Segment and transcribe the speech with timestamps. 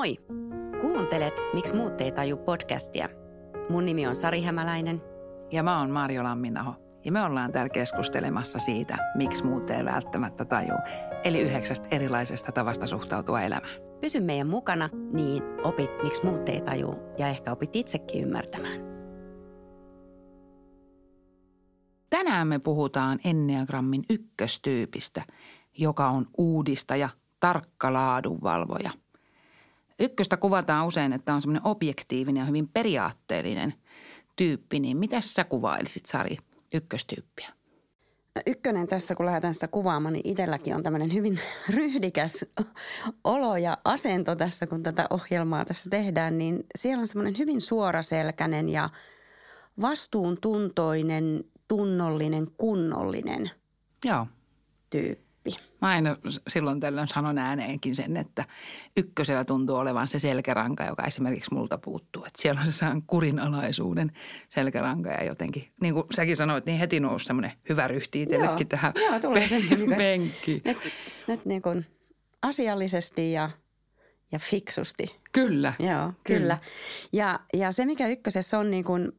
[0.00, 0.18] Moi!
[0.80, 3.08] Kuuntelet Miksi muut ei taju podcastia.
[3.68, 5.02] Mun nimi on Sari Hämäläinen.
[5.52, 6.74] Ja mä oon Marjo Lamminaho.
[7.04, 10.72] Ja me ollaan täällä keskustelemassa siitä, miksi muut ei välttämättä taju.
[11.24, 13.74] Eli yhdeksästä erilaisesta tavasta suhtautua elämään.
[14.00, 18.80] Pysy meidän mukana, niin opit miksi muut ei taju ja ehkä opit itsekin ymmärtämään.
[22.10, 25.22] Tänään me puhutaan Enneagrammin ykköstyypistä,
[25.78, 27.08] joka on uudistaja,
[27.40, 28.90] tarkka laadunvalvoja.
[30.00, 33.74] Ykköstä kuvataan usein, että on semmoinen objektiivinen ja hyvin periaatteellinen
[34.36, 36.36] tyyppi, niin miten sä kuvailisit Sari
[36.74, 37.48] ykköstyyppiä?
[38.34, 41.40] No ykkönen tässä, kun lähdetään sitä kuvaamaan, niin itselläkin on tämmöinen hyvin
[41.76, 42.44] ryhdikäs
[43.24, 46.38] olo ja asento tässä, kun tätä ohjelmaa tässä tehdään.
[46.38, 48.90] Niin siellä on semmoinen hyvin suoraselkäinen ja
[49.80, 53.50] vastuuntuntoinen, tunnollinen, kunnollinen
[54.04, 54.26] Joo.
[54.90, 55.29] tyyppi.
[55.80, 56.16] Mä aina
[56.48, 58.44] silloin tällöin sanon ääneenkin sen, että
[58.96, 62.24] ykkösellä tuntuu olevan se selkäranka, joka esimerkiksi multa puuttuu.
[62.24, 64.12] Että siellä on se kurinalaisuuden
[64.48, 68.92] selkäranka ja jotenkin, niin kuin säkin sanoit, niin heti nousi semmoinen hyvä ryhti itsellekin tähän
[68.96, 69.46] joo, tulee
[69.88, 70.62] pe- penkkiin.
[70.64, 70.78] Nyt,
[71.26, 71.86] nyt niin kuin
[72.42, 73.50] asiallisesti ja,
[74.32, 75.20] ja fiksusti.
[75.32, 75.74] Kyllä.
[75.78, 76.12] Joo, kyllä.
[76.24, 76.58] kyllä.
[77.12, 79.12] Ja, ja se, mikä ykkösessä on niin kuin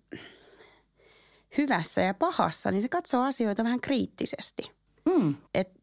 [1.57, 4.63] hyvässä ja pahassa, niin se katsoo asioita vähän kriittisesti.
[5.05, 5.35] Mm.
[5.53, 5.80] Et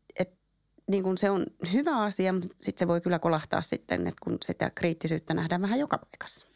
[0.89, 4.39] niin kuin se on hyvä asia, mutta sitten se voi kyllä kolahtaa sitten, että kun
[4.43, 6.47] sitä kriittisyyttä nähdään vähän joka paikassa.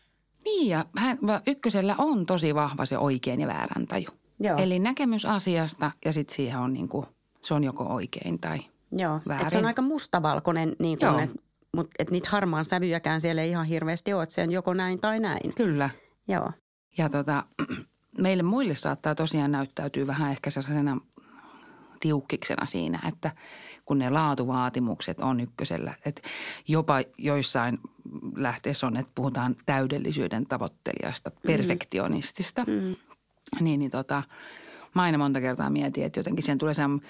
[0.45, 4.09] Niin ja hän, ykkösellä on tosi vahva se oikein ja väärän taju.
[4.41, 4.57] Joo.
[4.59, 7.07] Eli näkemys asiasta ja sitten siihen on niin kuin,
[7.43, 8.59] se on joko oikein tai
[8.93, 9.47] Joo, väärin.
[9.47, 11.31] Et se on aika mustavalkoinen, niin kuin, et,
[11.77, 15.01] mutta et niitä harmaan sävyjäkään siellä ei ihan hirveästi ole, että se on joko näin
[15.01, 15.55] tai näin.
[15.55, 15.91] Kyllä.
[16.29, 16.51] Joo,
[16.99, 17.45] Ja tota,
[18.19, 21.01] meille muille saattaa tosiaan näyttäytyä vähän ehkä sellaisena
[22.03, 23.31] tiukkiksena siinä, että
[23.84, 25.95] kun ne laatuvaatimukset on ykkösellä.
[26.05, 26.22] Että
[26.69, 27.78] jopa joissain
[28.36, 32.64] lähteessä on, että puhutaan täydellisyyden tavoittelijasta, perfektionistista.
[32.67, 32.96] mm.
[33.61, 34.23] Niin, niin tota,
[34.95, 37.01] mä aina monta kertaa mietin, että jotenkin sen tulee sen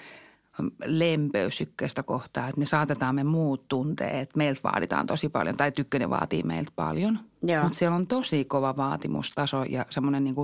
[0.85, 6.09] lempeys ykköstä kohtaa, että me saatetaan me muut tunteet, meiltä vaaditaan tosi paljon, tai tykkönen
[6.09, 7.19] vaatii meiltä paljon.
[7.63, 10.35] Mutta siellä on tosi kova vaatimustaso ja semmoinen niin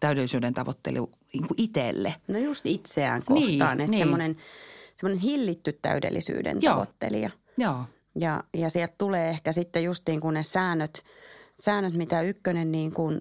[0.00, 2.14] täydellisyyden tavoittelu niin kuin itselle.
[2.28, 3.98] no just itseään Niin, kohtaan, että niin.
[4.00, 4.36] semmoinen,
[4.96, 6.72] semmoinen hillitty täydellisyyden Joo.
[6.74, 7.30] tavoittelija.
[7.58, 7.84] Joo,
[8.14, 11.02] Ja, ja sieltä tulee ehkä sitten just niin kuin ne säännöt,
[11.60, 13.20] säännöt, mitä ykkönen niin kuin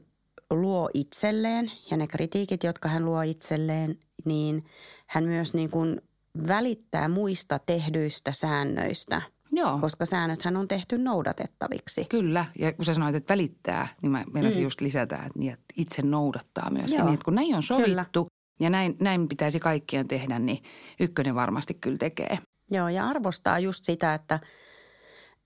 [0.50, 4.66] luo itselleen ja ne kritiikit, jotka hän luo itselleen, niin
[5.08, 6.02] hän myös niin kuin
[6.48, 9.22] välittää muista tehdyistä säännöistä,
[9.54, 9.80] joo.
[9.80, 12.06] koska säännöthän on tehty noudatettaviksi.
[12.06, 14.64] Kyllä, ja kun sä sanoit, että välittää, niin mä meinasin Mm.
[14.64, 16.72] just lisätä, että, niin, että itse noudattaa.
[16.76, 17.06] Joo.
[17.06, 18.30] Niin, että kun näin on sovittu Kyllä.
[18.60, 20.64] ja näin, näin pitäisi kaikkien tehdä, niin
[21.00, 22.40] ykkönen varmasti kyllä tekee.
[22.72, 24.40] Joo, ja arvostaa just sitä, että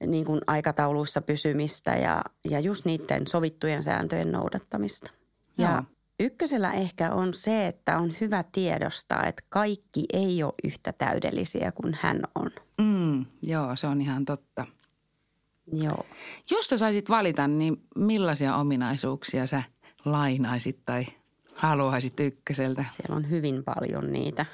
[0.07, 5.11] niin kuin aikatauluissa pysymistä ja, ja just niiden sovittujen sääntöjen noudattamista.
[5.57, 5.96] Ja Joo.
[6.19, 11.97] Ykkösellä ehkä on se, että on hyvä tiedostaa, että kaikki ei ole yhtä täydellisiä kuin
[12.01, 12.51] hän on.
[12.81, 14.65] Mm, joo, se on ihan totta.
[15.73, 16.05] Joo.
[16.51, 19.63] Jos sä saisit valita, niin millaisia ominaisuuksia sä
[20.05, 21.05] lainaisit tai
[21.55, 22.85] haluaisit ykköseltä?
[22.91, 24.45] Siellä on hyvin paljon niitä.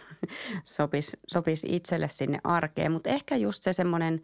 [0.63, 4.22] Sopisi sopis itselle sinne arkeen, mutta ehkä just se semmoinen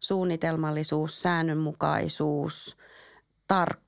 [0.00, 2.76] suunnitelmallisuus, säännönmukaisuus,
[3.48, 3.85] tarkkuus,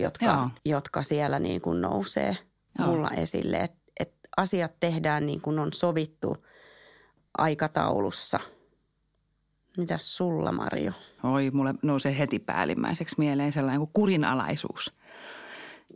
[0.00, 0.48] jotka, Joo.
[0.64, 2.36] jotka siellä niin kuin nousee
[2.78, 2.88] Joo.
[2.88, 3.56] mulla esille.
[3.56, 6.36] Että et asiat tehdään niin kuin on sovittu
[7.38, 8.40] aikataulussa.
[9.76, 10.92] Mitäs sulla, Marjo?
[11.22, 14.92] Oi, mulle nousee heti päällimmäiseksi mieleen sellainen kuin kurinalaisuus.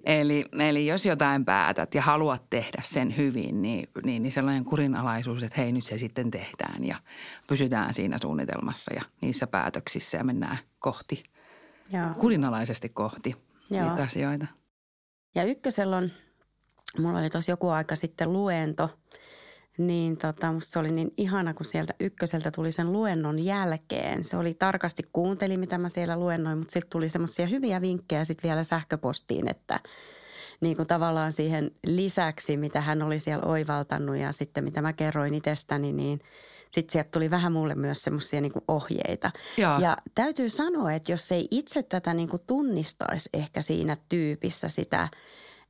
[0.04, 5.42] Eli, eli jos jotain päätät ja haluat tehdä sen hyvin, niin, niin, niin sellainen kurinalaisuus,
[5.42, 6.96] että hei nyt se sitten tehdään ja
[7.46, 11.24] pysytään siinä suunnitelmassa ja niissä päätöksissä ja mennään kohti,
[11.92, 12.06] Joo.
[12.18, 13.88] kurinalaisesti kohti Joo.
[13.88, 14.46] niitä asioita.
[15.34, 16.10] Ja ykkösellä on,
[16.98, 18.90] mulla oli tuossa joku aika sitten luento,
[19.78, 24.24] niin tota, musta se oli niin ihana, kun sieltä ykköseltä tuli sen luennon jälkeen.
[24.24, 28.48] Se oli tarkasti kuunteli, mitä mä siellä luennoin, mutta sitten tuli semmoisia hyviä vinkkejä sitten
[28.48, 29.80] vielä sähköpostiin, että
[30.60, 35.34] niin kuin tavallaan siihen lisäksi, mitä hän oli siellä oivaltanut ja sitten mitä mä kerroin
[35.34, 36.20] itsestäni, niin
[36.76, 39.30] sitten sieltä tuli vähän mulle myös semmoisia niin ohjeita.
[39.56, 39.78] Joo.
[39.78, 45.08] Ja täytyy sanoa, että jos ei itse tätä niin kuin tunnistaisi ehkä siinä tyypissä sitä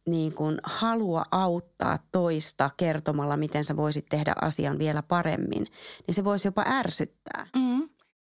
[0.06, 5.66] niin kuin halua auttaa toista kertomalla, miten sä voisit tehdä asian vielä paremmin,
[6.06, 7.46] niin se voisi jopa ärsyttää.
[7.56, 7.88] Mm.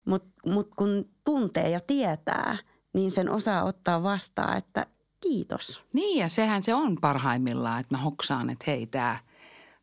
[0.06, 2.56] Mutta mut kun tuntee ja tietää,
[2.92, 4.86] niin sen osaa ottaa vastaan, että
[5.22, 5.82] kiitos.
[5.92, 9.18] Niin ja sehän se on parhaimmillaan, että mä hoksaan, että hei tämä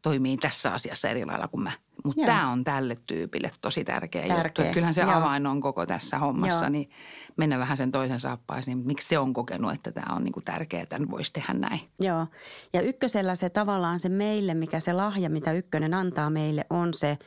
[0.02, 1.72] toimii tässä asiassa eri lailla kuin mä
[2.04, 4.66] Mutta tämä on tälle tyypille tosi tärkeä, tärkeä.
[4.66, 4.74] juttu.
[4.74, 5.12] Kyllähän se Joo.
[5.12, 6.70] avain on koko tässä hommassa, Joo.
[6.70, 6.90] niin
[7.38, 8.78] mennä vähän sen toisen saappaisiin.
[8.78, 11.80] Miksi se on kokenut, että tämä on niinku tärkeää, että voisi tehdä näin?
[12.00, 12.28] Joo.
[12.74, 17.18] Ja ykkösellä se tavallaan se meille, mikä se lahja, mitä ykkönen antaa meille, on se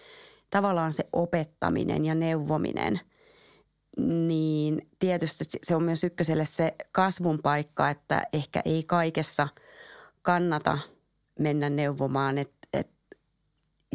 [0.50, 3.00] tavallaan se opettaminen ja neuvominen–
[3.98, 9.48] niin tietysti se on myös ykköselle se kasvun paikka, että ehkä ei kaikessa
[10.22, 10.78] kannata
[11.38, 12.53] mennä neuvomaan, että, että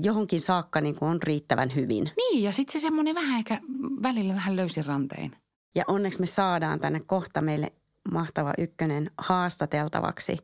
[0.04, 2.12] johonkin saakka niin kuin on riittävän hyvin.
[2.18, 3.60] Niin ja sitten se semmoinen vähän ehkä
[4.04, 5.32] välillä vähän löysin rantein.
[5.76, 7.72] Ja onneksi me saadaan tänne kohta meille
[8.12, 10.38] mahtava ykkönen haastateltavaksi,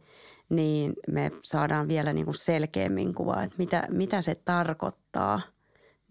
[0.49, 5.41] niin me saadaan vielä niin kuin selkeämmin kuvaa, että mitä, mitä se tarkoittaa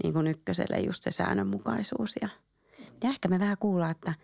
[0.03, 2.29] niin kuin ykköselle just se säännönmukaisuus ja–
[3.03, 4.15] ja ehkä me vähän kuullaan, että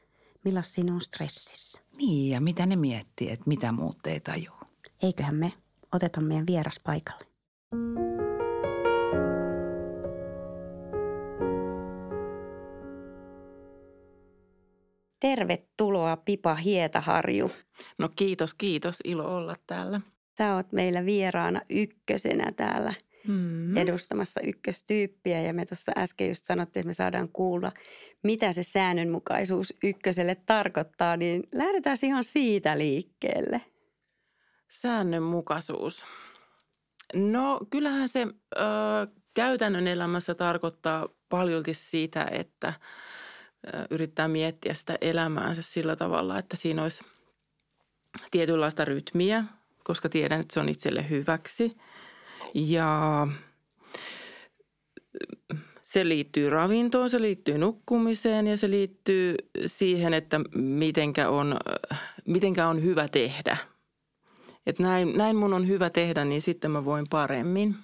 [0.44, 1.80] millaista siinä on stressissä.
[1.96, 4.60] Niin, ja mitä ne miettii, että mitä muut ei tajua.
[5.02, 5.52] Eiköhän me
[5.92, 7.26] oteta meidän vieras paikalle.
[15.20, 17.50] Tervetuloa Pipa Hietaharju.
[17.98, 18.98] No kiitos, kiitos.
[19.04, 20.00] Ilo olla täällä.
[20.38, 22.94] Sä oot meillä vieraana ykkösenä täällä–
[23.28, 23.76] mm.
[23.76, 25.40] edustamassa ykköstyyppiä.
[25.40, 27.72] Ja me tuossa äsken just sanottiin, että me saadaan kuulla,
[28.22, 31.16] mitä se säännönmukaisuus ykköselle tarkoittaa.
[31.16, 33.60] Niin lähdetään ihan siitä liikkeelle.
[34.68, 36.04] Säännönmukaisuus.
[37.14, 38.60] No kyllähän se ö,
[39.34, 42.72] käytännön elämässä tarkoittaa paljolti sitä, että
[43.90, 47.04] yrittää miettiä sitä elämäänsä sillä tavalla, että siinä olisi
[48.30, 49.44] tietynlaista rytmiä,
[49.84, 51.72] koska tiedän, että se on itselle hyväksi–
[52.54, 53.26] ja
[55.82, 59.34] se liittyy ravintoon, se liittyy nukkumiseen ja se liittyy
[59.66, 61.56] siihen, että mitenkä on,
[62.26, 63.56] mitenkä on hyvä tehdä.
[64.66, 67.76] Et näin, näin mun on hyvä tehdä, niin sitten mä voin paremmin.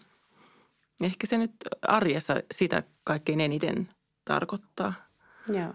[1.01, 1.53] Ehkä se nyt
[1.83, 3.89] arjessa sitä kaikkein eniten
[4.25, 5.06] tarkoittaa.
[5.49, 5.75] Joo.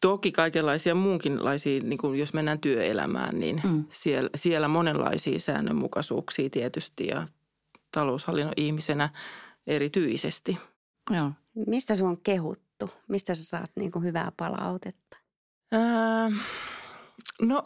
[0.00, 3.84] Toki kaikenlaisia muunkinlaisia, niin kuin jos mennään työelämään, niin mm.
[3.90, 7.26] siellä, siellä monenlaisia säännönmukaisuuksia tietysti ja
[7.92, 9.08] taloushallinnon ihmisenä
[9.66, 10.58] erityisesti.
[11.10, 11.30] Joo.
[11.66, 12.90] Mistä sinua on kehuttu?
[13.08, 15.16] Mistä sä saat niin kuin hyvää palautetta?
[15.72, 16.30] Ää,
[17.42, 17.62] no,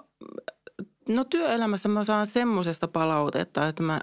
[1.08, 4.00] no työelämässä mä saan semmoisesta palautetta, että mä,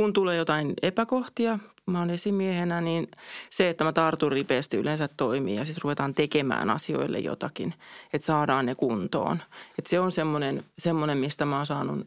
[0.00, 3.08] kun tulee jotain epäkohtia, mä oon esimiehenä, niin
[3.50, 7.74] se, että mä tartun ripeästi yleensä toimii ja sitten ruvetaan tekemään asioille jotakin,
[8.12, 9.42] että saadaan ne kuntoon.
[9.78, 12.06] Että se on semmoinen, semmoinen, mistä mä oon saanut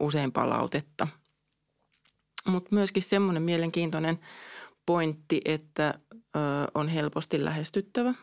[0.00, 1.08] usein palautetta–
[2.46, 4.18] mutta myöskin semmoinen mielenkiintoinen
[4.86, 6.38] pointti, että ö,
[6.74, 8.14] on helposti lähestyttävä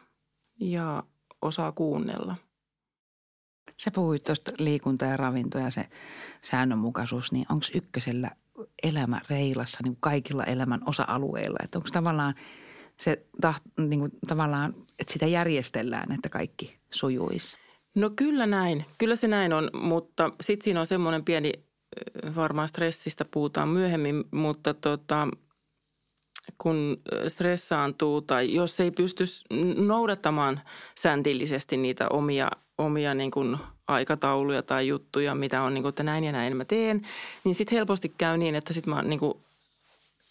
[0.59, 1.03] ja
[1.41, 2.35] osaa kuunnella.
[3.77, 5.89] Sä puhuit tuosta liikunta ja ravinto ja se
[6.41, 8.31] säännönmukaisuus, niin onko ykkösellä
[8.83, 11.57] elämä reilassa niin kaikilla elämän osa-alueilla?
[11.63, 12.35] Että onko tavallaan
[12.97, 17.57] se taht, niin kuin tavallaan, että sitä järjestellään, että kaikki sujuisi?
[17.95, 18.85] No kyllä näin.
[18.97, 21.51] Kyllä se näin on, mutta sitten siinä on semmoinen pieni
[22.35, 25.27] varmaan stressistä puhutaan myöhemmin, mutta tota,
[26.57, 29.23] kun stressaantuu tai jos ei pysty
[29.77, 30.61] noudattamaan
[30.99, 33.57] säntillisesti niitä omia, omia niin kuin
[33.87, 37.01] aikatauluja tai juttuja, mitä on, niin kuin, että näin ja näin mä teen,
[37.43, 39.33] niin sitten helposti käy niin, että sitten mä niin kuin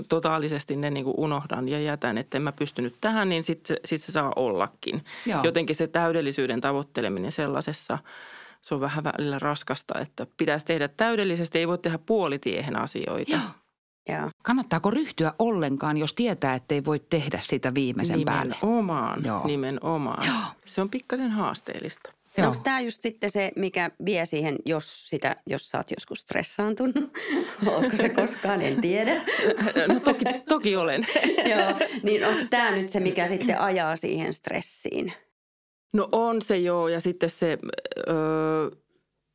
[0.09, 4.03] totaalisesti ne niin kuin unohdan ja jätän, että en mä pystynyt tähän, niin sitten sit
[4.03, 5.05] se saa ollakin.
[5.27, 5.41] Joo.
[5.45, 7.99] Jotenkin se täydellisyyden tavoitteleminen sellaisessa–
[8.65, 13.33] se on vähän välillä raskasta, että pitäisi tehdä täydellisesti, ei voi tehdä puolitiehen asioita.
[13.33, 13.41] Joo.
[14.09, 14.31] Ja.
[14.43, 18.57] Kannattaako ryhtyä ollenkaan, jos tietää, että ei voi tehdä sitä viimeisen nimenomaan, päälle?
[18.63, 19.47] Nimenomaan, Joo.
[19.47, 20.27] nimenomaan.
[20.27, 20.37] Joo.
[20.65, 22.13] Se on pikkasen haasteellista.
[22.39, 22.47] Joo.
[22.47, 26.97] Onko tämä just sitten se, mikä vie siihen, jos, sitä, jos sä oot joskus stressaantunut?
[27.67, 29.15] Oletko se koskaan, en tiedä.
[29.95, 31.07] no toki, toki olen.
[31.51, 35.13] Joo, niin onko tämä nyt se, mikä sitten ajaa siihen stressiin?
[35.93, 37.59] No on se joo ja sitten se,
[38.09, 38.77] ö,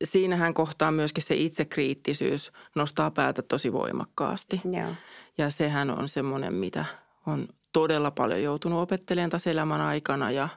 [0.04, 4.60] siinähän kohtaa myöskin se itsekriittisyys nostaa päätä tosi voimakkaasti.
[4.64, 4.94] Joo.
[5.38, 6.84] Ja sehän on semmoinen, mitä
[7.26, 10.48] on todella paljon joutunut opettelemaan tässä elämän aikana ja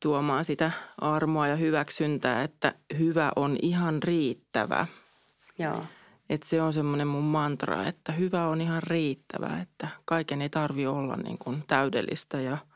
[0.00, 4.86] tuomaan sitä armoa ja hyväksyntää, että hyvä on ihan riittävä.
[5.58, 5.84] Joo.
[6.30, 10.86] Et se on semmoinen mun mantra, että hyvä on ihan riittävä, että kaiken ei tarvi
[10.86, 12.58] olla niin kuin täydellistä ja–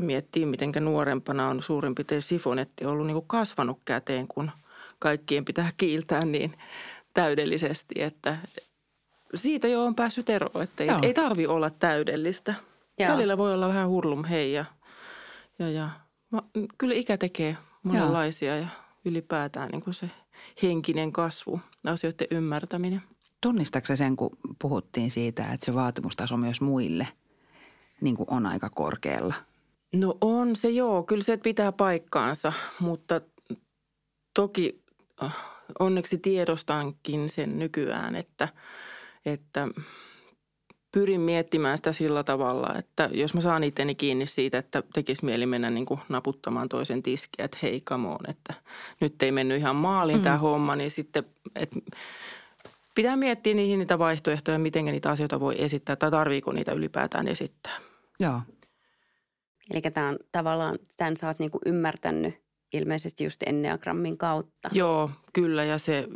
[0.00, 4.50] miettii, miten nuorempana on suurin piirtein sifonetti ollut niin kuin kasvanut käteen, kun
[4.98, 6.58] kaikkien pitää kiiltää niin
[7.14, 8.36] täydellisesti, että
[9.34, 12.54] siitä jo on päässyt eroon, että ei, ei tarvi olla täydellistä.
[12.98, 13.12] Joo.
[13.12, 14.64] Välillä voi olla vähän hurlum hei ja,
[15.58, 15.90] ja, ja
[16.78, 18.64] kyllä ikä tekee monenlaisia Joo.
[18.64, 18.68] ja
[19.04, 20.10] ylipäätään niin kuin se
[20.62, 23.02] henkinen kasvu, asioiden ymmärtäminen.
[23.40, 27.08] Tunnistatko sen, kun puhuttiin siitä, että se vaatimustaso myös muille
[28.00, 29.34] niin kuin on aika korkealla?
[29.92, 33.20] No on se joo, kyllä se pitää paikkaansa, mutta
[34.34, 34.82] toki
[35.22, 35.36] äh,
[35.78, 38.48] onneksi tiedostankin sen nykyään, että,
[39.26, 39.68] että
[40.92, 45.46] pyrin miettimään sitä sillä tavalla, että jos mä saan itteni kiinni siitä, että tekisi mieli
[45.46, 48.54] mennä niin kuin naputtamaan toisen tiskiä, että hei come on, että
[49.00, 50.22] nyt ei mennyt ihan maaliin mm.
[50.22, 51.76] tämä homma, niin sitten, että
[52.94, 57.78] pitää miettiä niihin niitä vaihtoehtoja, miten niitä asioita voi esittää tai tarviiko niitä ylipäätään esittää.
[58.20, 58.40] Joo.
[59.70, 64.68] Eli tämä on tavallaan, tämän sä oot niin kuin ymmärtänyt ilmeisesti just Enneagrammin kautta.
[64.72, 66.08] Joo, kyllä ja se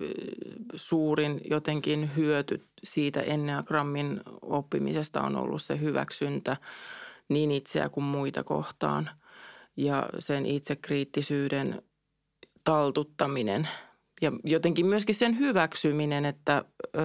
[0.74, 6.56] suurin jotenkin hyöty siitä Enneagrammin oppimisesta on ollut se hyväksyntä
[7.28, 9.10] niin itseä kuin muita kohtaan
[9.76, 11.82] ja sen itsekriittisyyden
[12.64, 13.68] taltuttaminen–
[14.22, 16.98] ja jotenkin myöskin sen hyväksyminen, että ö,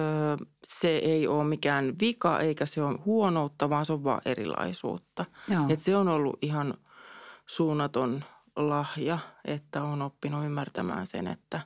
[0.64, 5.24] se ei ole mikään vika eikä se ole huonoutta, vaan se on vaan erilaisuutta.
[5.68, 6.74] Että se on ollut ihan
[7.46, 8.24] suunnaton
[8.68, 11.60] lahja, että on oppinut ymmärtämään sen, että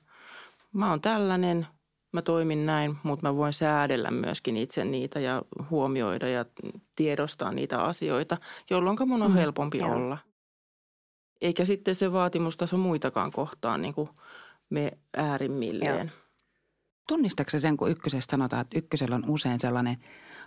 [0.72, 1.66] mä oon tällainen,
[2.12, 6.44] mä toimin näin, mutta mä voin säädellä myöskin itse niitä ja huomioida ja
[6.96, 8.36] tiedostaa niitä asioita,
[8.70, 9.94] jolloin mun on mm, helpompi joo.
[9.94, 10.18] olla.
[11.40, 14.08] Eikä sitten se vaatimustaso muitakaan kohtaan niin kuin–
[14.70, 16.12] me äärimmilleen.
[17.08, 19.96] Tunnistatko sen, kun ykkösestä sanotaan, että ykkösellä on usein sellainen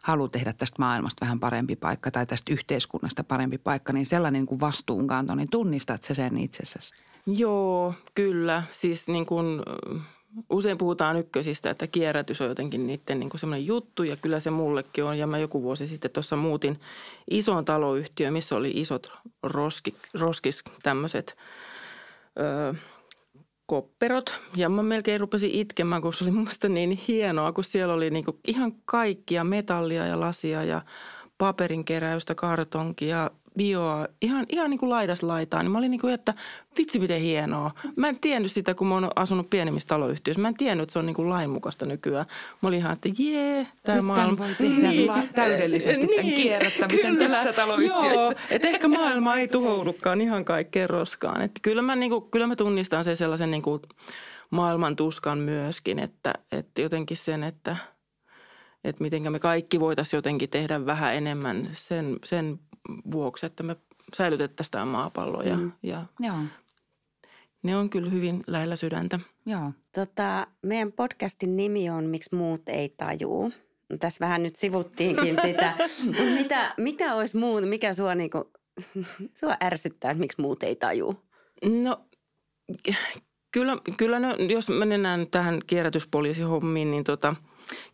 [0.01, 4.47] halu tehdä tästä maailmasta vähän parempi paikka tai tästä yhteiskunnasta parempi paikka, niin sellainen niin
[4.47, 6.93] kuin vastuunkanto, niin tunnistat se sen itsessäsi?
[7.25, 8.63] Joo, kyllä.
[8.71, 9.63] Siis niin kuin,
[10.49, 15.03] usein puhutaan ykkösistä, että kierrätys on jotenkin niiden niin semmoinen juttu ja kyllä se mullekin
[15.03, 15.17] on.
[15.17, 16.79] Ja mä joku vuosi sitten tuossa muutin
[17.29, 19.11] isoon taloyhtiöön, missä oli isot
[19.43, 21.37] roski, roskis tämmöiset
[22.39, 22.73] öö,
[23.67, 24.33] kopperot.
[24.55, 28.39] Ja mä melkein rupesin itkemään, kun se oli mun niin hienoa, kun siellä oli niinku
[28.47, 30.81] ihan kaikkia metallia ja lasia ja
[31.37, 35.65] paperinkeräystä, kartonkia, bioa, ihan, ihan niin kuin laidas laitaan.
[35.65, 36.33] Niin mä olin niin kuin, että
[36.77, 37.71] vitsi miten hienoa.
[37.95, 40.41] Mä en tiennyt sitä, kun mä oon asunut pienemmissä taloyhtiöissä.
[40.41, 42.25] Mä en tiennyt, että se on niin kuin lainmukaista nykyään.
[42.61, 44.37] Mä olin ihan, että jee, tämä maailma.
[44.37, 48.13] voi tehdä niin, la- täydellisesti niin, tämän kierrättämisen kyllä, tässä taloyhtiössä.
[48.13, 51.41] Joo, että ehkä maailma ei tuhoudukaan ihan kaikkeen roskaan.
[51.41, 53.81] Että kyllä, mä, niin kuin, kyllä mä tunnistan sen sellaisen niin kuin
[54.49, 57.75] maailman tuskan myöskin, että, että jotenkin sen, että–
[58.89, 62.59] että miten me kaikki voitaisiin jotenkin tehdä vähän enemmän sen, sen
[63.11, 63.75] vuoksi, että me
[64.15, 65.41] säilytettäisiin tämä maapallo.
[65.41, 65.71] Ja, mm.
[65.83, 66.37] ja Joo.
[67.63, 69.19] Ne on kyllä hyvin lähellä sydäntä.
[69.45, 69.71] Joo.
[69.95, 73.51] Tota, meidän podcastin nimi on Miksi muut ei tajuu.
[73.99, 75.73] Tässä vähän nyt sivuttiinkin sitä.
[76.35, 78.51] mitä, mitä olisi muut, mikä sua, niinku,
[79.39, 81.15] sua ärsyttää, että miksi muut ei tajuu?
[81.83, 82.01] No
[83.51, 87.35] kyllä, kyllä no, jos mennään tähän kierrätyspoliisihommiin, niin tota–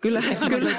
[0.01, 0.69] Kyllä, kyllä,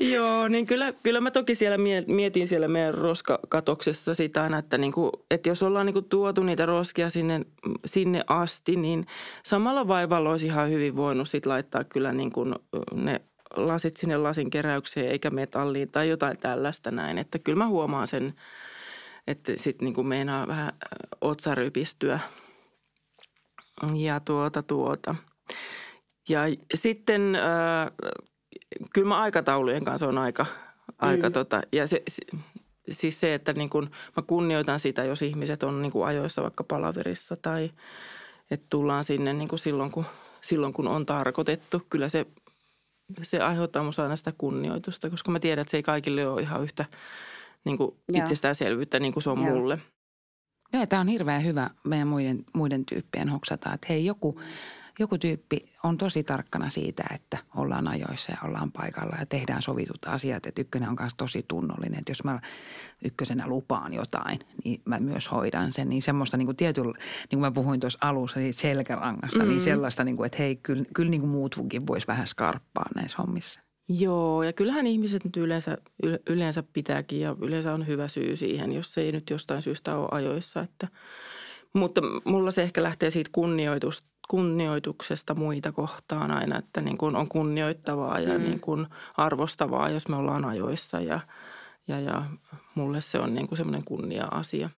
[0.14, 4.92] joo, niin kyllä, kyllä mä toki siellä mietin siellä meidän roskakatoksessa sitä aina, että, niin
[4.92, 7.40] kuin, että jos ollaan niin kuin tuotu niitä roskia sinne,
[7.86, 9.06] sinne asti, niin
[9.42, 12.54] samalla vaivalla olisi ihan hyvin voinut sit laittaa kyllä niin kuin
[12.94, 13.20] ne
[13.56, 17.18] lasit sinne lasin keräykseen eikä metalliin tai jotain tällaista näin.
[17.18, 18.34] Että kyllä mä huomaan sen,
[19.26, 20.72] että sitten niin kuin meinaa vähän
[21.20, 22.20] otsarypistyä.
[23.94, 25.14] Ja tuota tuota–
[26.30, 26.40] ja
[26.74, 27.90] sitten äh,
[28.92, 30.46] kyllä mä aikataulujen kanssa on aika,
[30.98, 31.32] aika mm.
[31.32, 32.02] tota, ja se,
[32.90, 36.64] siis se, että niin kun mä kunnioitan sitä, jos ihmiset on niin kuin ajoissa vaikka
[36.64, 37.70] palaverissa tai
[38.50, 40.04] että tullaan sinne niin kuin silloin, kun,
[40.40, 41.82] silloin, kun on tarkoitettu.
[41.90, 42.26] Kyllä se,
[43.22, 46.62] se aiheuttaa musta aina sitä kunnioitusta, koska mä tiedän, että se ei kaikille ole ihan
[46.62, 46.84] yhtä
[47.64, 49.54] niin kuin itsestäänselvyyttä niin kuin se on Joo.
[49.54, 49.78] mulle.
[50.72, 54.34] Joo, tämä on hirveän hyvä meidän muiden, muiden tyyppien hoksata, että hei joku–
[55.00, 60.04] joku tyyppi on tosi tarkkana siitä, että ollaan ajoissa ja ollaan paikalla ja tehdään sovitut
[60.06, 60.46] asiat.
[60.46, 62.40] Että ykkönen on myös tosi tunnollinen, että jos mä
[63.04, 65.88] ykkösenä lupaan jotain, niin mä myös hoidan sen.
[65.88, 69.50] Niin semmoista niin kuin tietyllä, niin kuin mä puhuin tuossa alussa siitä selkärangasta, niin mm.
[69.50, 73.16] niin sellaista, niin kuin, että hei, kyllä, kyllä niin kuin muutkin voisi vähän skarppaa näissä
[73.18, 73.60] hommissa.
[73.98, 75.78] Joo, ja kyllähän ihmiset nyt yleensä,
[76.26, 80.08] yleensä pitääkin ja yleensä on hyvä syy siihen, jos se ei nyt jostain syystä ole
[80.10, 80.60] ajoissa.
[80.60, 80.88] Että,
[81.72, 87.28] mutta mulla se ehkä lähtee siitä kunnioitusta kunnioituksesta muita kohtaan aina, että niin kuin on
[87.28, 88.44] kunnioittavaa ja mm.
[88.44, 91.20] niin kuin arvostavaa, jos me ollaan ajoissa ja,
[91.88, 92.24] ja, ja
[92.74, 94.70] mulle se on niin kuin semmoinen kunnia-asia.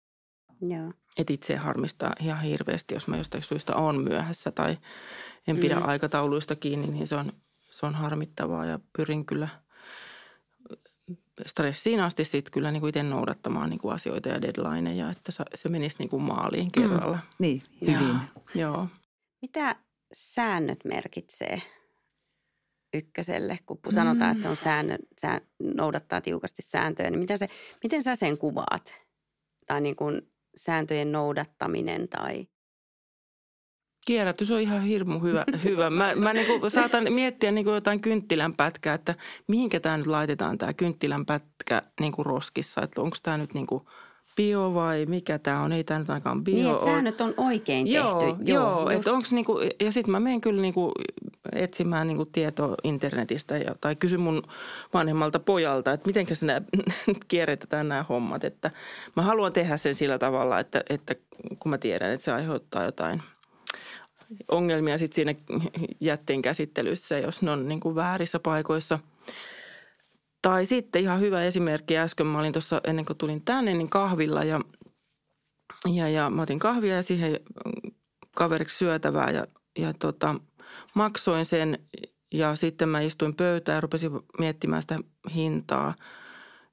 [0.60, 0.92] Joo.
[1.16, 4.78] Et itse harmistaa ihan hirveästi, jos mä jostain syystä on myöhässä tai
[5.46, 5.88] en pidä mm.
[5.88, 9.48] aikatauluista kiinni, niin se on, se on harmittavaa ja pyrin kyllä
[11.46, 15.68] stressiin asti sitten kyllä niin kuin itse noudattamaan niin kuin asioita ja deadlineja, että se
[15.68, 17.16] menisi niin kuin maaliin kerralla.
[17.16, 17.22] Mm.
[17.38, 18.08] Niin, hyvin.
[18.08, 18.88] Ja, joo.
[19.42, 19.76] Mitä
[20.12, 21.62] säännöt merkitsee?
[22.94, 27.48] ykköselle, kun sanotaan, että se on säännö, sään, noudattaa tiukasti sääntöjä, niin mitä se,
[27.82, 28.94] miten sä sen kuvaat?
[29.66, 32.46] Tai niin kuin sääntöjen noudattaminen tai–
[34.06, 35.44] Kierrätys on ihan hirmu hyvä.
[35.64, 35.90] hyvä.
[35.90, 39.14] Mä, mä niin kuin saatan miettiä niin kuin jotain kynttilän pätkää, että
[39.46, 42.82] mihinkä tämä nyt laitetaan tämä kynttilän pätkä niin kuin roskissa.
[42.82, 43.84] Että onko tämä nyt niin kuin
[44.40, 45.72] bio vai mikä tämä on?
[45.72, 48.52] Ei tämä nyt ainakaan bio Niin, että säännöt on oikein joo, tehty.
[48.52, 50.92] Joo, joo että onko niinku, ja sitten mä menen kyllä niinku
[51.52, 54.42] etsimään niinku tietoa internetistä ja, tai kysyn mun
[54.94, 56.46] vanhemmalta pojalta, että miten se
[57.28, 58.44] kierrätetään nämä hommat.
[58.44, 58.70] Että
[59.16, 61.14] mä haluan tehdä sen sillä tavalla, että, että
[61.58, 63.22] kun mä tiedän, että se aiheuttaa jotain–
[64.48, 65.34] ongelmia sit siinä
[66.00, 68.98] jätteen käsittelyssä, jos ne on niin kuin väärissä paikoissa.
[70.42, 74.44] Tai sitten ihan hyvä esimerkki äsken, mä olin tuossa ennen kuin tulin tänne, niin kahvilla
[74.44, 74.60] ja,
[75.94, 77.40] ja, ja mä otin kahvia ja siihen
[78.36, 79.46] kaveriksi syötävää ja,
[79.78, 80.34] ja tota,
[80.94, 81.78] maksoin sen
[82.32, 84.98] ja sitten mä istuin pöytään ja rupesin miettimään sitä
[85.34, 85.94] hintaa–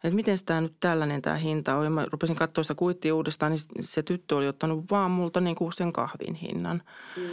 [0.03, 1.83] että miten tämä nyt tällainen tämä hinta on.
[1.83, 5.55] Ja mä rupesin katsoa sitä kuittia uudestaan, niin se tyttö oli ottanut vaan multa niin
[5.55, 6.83] kuin sen kahvin hinnan.
[7.17, 7.23] Mm.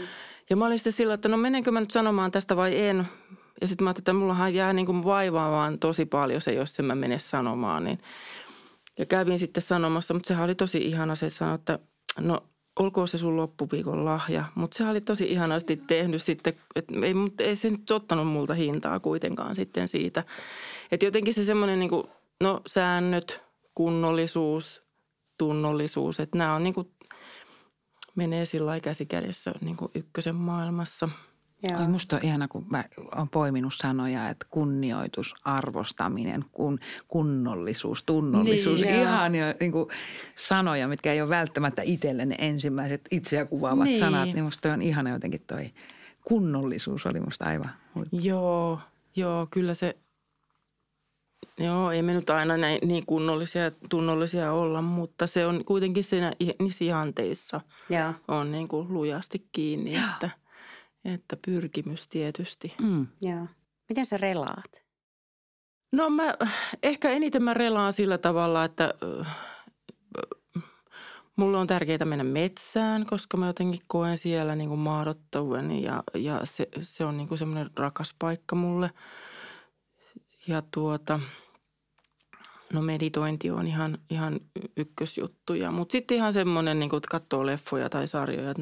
[0.50, 3.08] Ja mä olin sitten sillä, että no menenkö mä nyt sanomaan tästä vai en.
[3.60, 6.78] Ja sitten mä ajattelin, että mullahan jää niin kuin vaivaa vaan tosi paljon se, jos
[6.78, 7.84] en mä mene sanomaan.
[7.84, 7.98] Niin.
[8.98, 11.78] Ja kävin sitten sanomassa, mutta sehän oli tosi ihana se, että sanoi, että
[12.20, 12.42] no
[12.78, 14.44] olkoon se sun loppuviikon lahja.
[14.54, 19.00] Mutta se oli tosi ihanasti tehnyt sitten, että ei, ei se nyt ottanut multa hintaa
[19.00, 20.24] kuitenkaan sitten siitä.
[20.92, 22.06] Että jotenkin se semmoinen niin kuin
[22.40, 23.40] No säännöt,
[23.74, 24.82] kunnollisuus,
[25.38, 26.90] tunnollisuus, että nämä on niin kuin,
[28.14, 31.08] menee sillä käsi kädessä niin kuin ykkösen maailmassa.
[31.68, 31.80] Joo.
[31.80, 32.84] Oi, musta on ihana, kun mä
[33.16, 36.78] oon poiminut sanoja, että kunnioitus, arvostaminen, kun,
[37.08, 38.80] kunnollisuus, tunnollisuus.
[38.80, 39.88] Niin, ihan jo niin kuin
[40.36, 43.98] sanoja, mitkä ei ole välttämättä itselle ne ensimmäiset itseä kuvaavat niin.
[43.98, 44.24] sanat.
[44.24, 45.70] Niin musta on ihana jotenkin toi
[46.24, 48.18] kunnollisuus oli musta aivan huippu.
[48.22, 48.80] Joo,
[49.16, 49.96] joo, kyllä se
[51.58, 56.04] Joo, ei me nyt aina näin, niin kunnollisia ja tunnollisia olla, mutta se on kuitenkin
[56.04, 57.60] siinä niissä ihanteissa
[57.90, 58.12] Joo.
[58.28, 60.30] on niin kuin lujasti kiinni, että,
[61.04, 62.74] että pyrkimys tietysti.
[62.82, 63.06] Mm.
[63.20, 63.46] Joo.
[63.88, 64.84] Miten sä relaat?
[65.92, 66.34] No mä,
[66.82, 68.94] ehkä eniten mä relaan sillä tavalla, että
[71.36, 76.40] mulle on tärkeää mennä metsään, koska mä jotenkin koen siellä niin kuin maadottavuuden ja, ja
[76.44, 78.90] se, se on niin kuin semmoinen rakas paikka mulle.
[80.48, 81.20] Ja tuota,
[82.72, 84.40] No meditointi on ihan, ihan
[84.76, 88.54] ykkösjuttuja, mutta sitten ihan semmoinen, niin että katsoo leffoja tai sarjoja,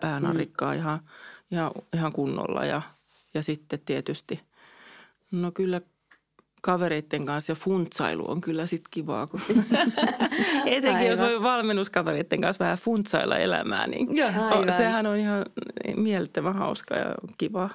[0.00, 0.78] päänarikkaa mm.
[0.78, 1.00] ihan,
[1.50, 2.82] ihan, ihan kunnolla ja,
[3.34, 4.40] ja sitten tietysti,
[5.30, 5.80] no kyllä
[6.62, 9.40] kavereiden kanssa ja funtsailu on kyllä sitten kivaa, kun
[10.66, 11.06] etenkin Aivan.
[11.06, 14.08] jos voi valmennuskavereiden kanssa vähän funtsailla elämää, niin
[14.50, 14.72] Aivan.
[14.72, 15.46] sehän on ihan
[15.96, 17.70] miellyttävän hauska ja kiva.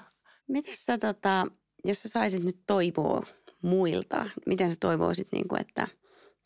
[0.48, 1.48] Miten sä tota,
[1.86, 3.24] jos sä saisit nyt toivoa
[3.62, 4.30] muilta?
[4.46, 5.88] Miten sä toivoisit, niin kuin, että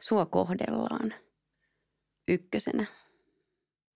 [0.02, 1.14] sua kohdellaan
[2.28, 2.86] ykkösenä?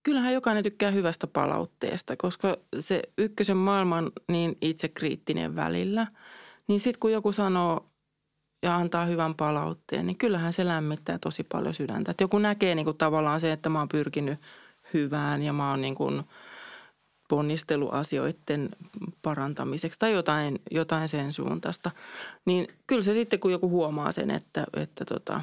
[0.02, 6.06] Kyllähän jokainen tykkää hyvästä palautteesta, koska se ykkösen maailma on niin itsekriittinen välillä.
[6.68, 7.86] Niin sitten kun joku sanoo
[8.62, 12.10] ja antaa hyvän palautteen, niin kyllähän se lämmittää tosi paljon sydäntä.
[12.10, 14.40] Että joku näkee niin kuin tavallaan se, että mä oon pyrkinyt
[14.94, 16.22] hyvään ja mä oon niin kuin–
[17.30, 18.68] ponnisteluasioiden
[19.22, 21.90] parantamiseksi tai jotain, jotain sen suuntaista,
[22.44, 25.40] niin kyllä se sitten, kun joku huomaa sen, että, että, tota,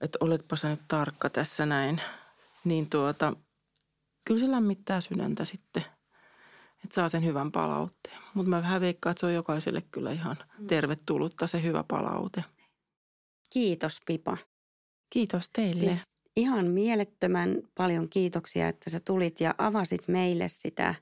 [0.00, 2.00] että oletpa sä nyt tarkka tässä näin,
[2.68, 3.36] niin tuota,
[4.24, 5.84] kyllä se lämmittää sydäntä sitten,
[6.84, 8.18] että saa sen hyvän palautteen.
[8.34, 10.66] Mutta mä vähän veikkaan, että se on jokaiselle kyllä ihan mm.
[10.66, 12.44] tervetullutta se hyvä palaute.
[13.50, 14.36] Kiitos Pipa.
[15.10, 15.80] Kiitos teille.
[15.80, 20.94] Siis ihan mielettömän paljon kiitoksia, että sä tulit ja avasit meille sitä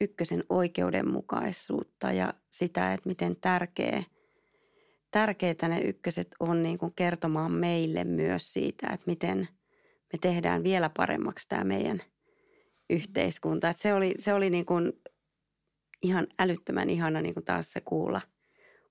[0.00, 4.04] ykkösen oikeudenmukaisuutta ja sitä, että miten tärkeä,
[5.10, 9.48] tärkeää ne ykköset on niin kuin kertomaan meille myös siitä, että miten
[10.12, 12.02] me tehdään vielä paremmaksi tämä meidän
[12.90, 13.68] yhteiskunta.
[13.68, 14.92] Että se oli, se oli niin kuin
[16.02, 18.20] ihan älyttömän ihana niin kuin taas se kuulla,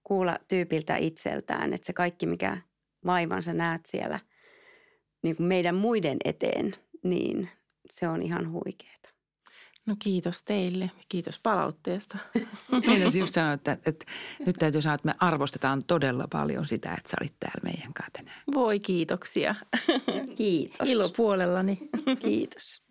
[0.03, 2.57] kuulla tyypiltä itseltään, että se kaikki, mikä
[3.05, 4.19] vaivan sä näet siellä–
[5.21, 7.49] niin kuin meidän muiden eteen, niin
[7.89, 9.09] se on ihan huikeeta.
[9.89, 10.91] No kiitos teille.
[11.09, 12.17] Kiitos palautteesta.
[12.87, 14.05] Meidän just sanoa, että, että
[14.45, 18.11] nyt täytyy sanoa, että me arvostetaan todella paljon sitä, että sä olit täällä meidän kanssa
[18.13, 18.41] tänään.
[18.53, 19.55] Voi kiitoksia.
[20.35, 20.89] Kiitos.
[20.89, 21.89] Ilo puolellani.
[22.19, 22.83] Kiitos.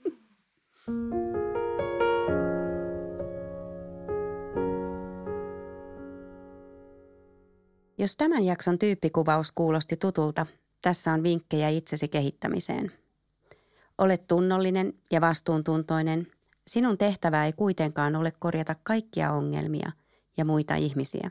[7.98, 10.46] Jos tämän jakson tyyppikuvaus kuulosti tutulta,
[10.82, 12.92] tässä on vinkkejä itsesi kehittämiseen.
[13.98, 16.26] Olet tunnollinen ja vastuuntuntoinen.
[16.68, 19.92] Sinun tehtävä ei kuitenkaan ole korjata kaikkia ongelmia
[20.36, 21.30] ja muita ihmisiä.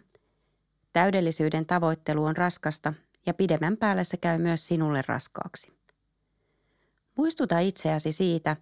[0.93, 2.93] Täydellisyyden tavoittelu on raskasta
[3.26, 5.71] ja pidemmän päälle se käy myös sinulle raskaaksi.
[7.15, 8.56] Muistuta itseäsi siitä,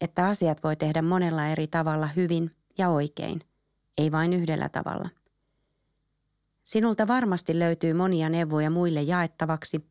[0.00, 3.40] että asiat voi tehdä monella eri tavalla hyvin ja oikein,
[3.98, 5.08] ei vain yhdellä tavalla.
[6.62, 9.84] Sinulta varmasti löytyy monia neuvoja muille jaettavaksi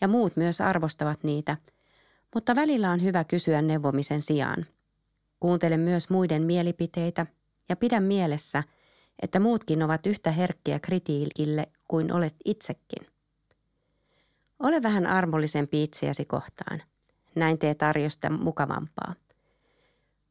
[0.00, 1.56] ja muut myös arvostavat niitä,
[2.34, 4.66] mutta välillä on hyvä kysyä neuvomisen sijaan.
[5.42, 7.26] Kuuntele myös muiden mielipiteitä
[7.68, 8.62] ja pidä mielessä,
[9.22, 13.06] että muutkin ovat yhtä herkkiä kritiikille kuin olet itsekin.
[14.58, 16.82] Ole vähän armollisempi itseäsi kohtaan.
[17.34, 19.14] Näin tee tarjosta mukavampaa.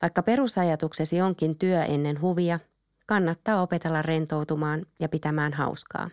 [0.02, 2.60] Vaikka perusajatuksesi onkin työ ennen huvia,
[3.06, 6.10] kannattaa opetella rentoutumaan ja pitämään hauskaa.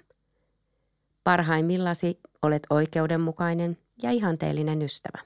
[1.25, 5.19] Parhaimmillasi olet oikeudenmukainen ja ihanteellinen ystävä.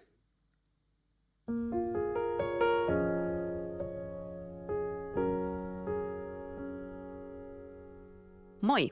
[8.63, 8.91] Moi!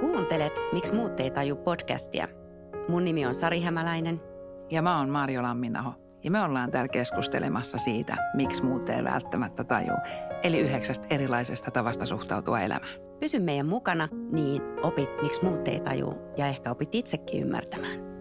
[0.00, 2.28] Kuuntelet Miksi muut ei taju podcastia.
[2.88, 4.20] Mun nimi on Sari Hämäläinen.
[4.70, 5.92] Ja mä oon Marjo Lamminaho.
[6.24, 9.92] Ja me ollaan täällä keskustelemassa siitä, miksi muut ei välttämättä taju.
[10.42, 12.92] Eli yhdeksästä erilaisesta tavasta suhtautua elämään.
[13.20, 18.17] Pysy meidän mukana, niin opit, miksi muut ei taju ja ehkä opit itsekin ymmärtämään.